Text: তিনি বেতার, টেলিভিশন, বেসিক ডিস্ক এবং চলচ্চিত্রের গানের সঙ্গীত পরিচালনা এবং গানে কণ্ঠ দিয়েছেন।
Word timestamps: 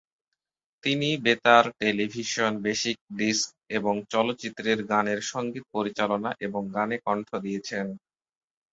তিনি 0.83 1.09
বেতার, 1.21 1.65
টেলিভিশন, 1.79 2.51
বেসিক 2.61 2.97
ডিস্ক 3.17 3.47
এবং 3.77 3.93
চলচ্চিত্রের 4.09 4.79
গানের 4.83 5.19
সঙ্গীত 5.31 5.65
পরিচালনা 5.75 6.29
এবং 6.41 6.61
গানে 6.75 6.97
কণ্ঠ 7.05 7.29
দিয়েছেন। 7.37 7.85